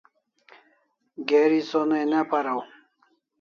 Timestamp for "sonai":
1.69-2.05